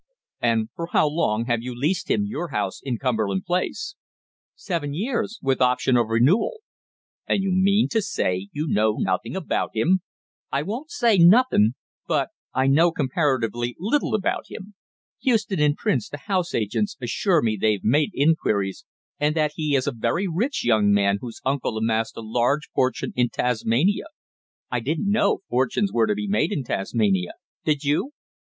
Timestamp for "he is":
19.53-19.85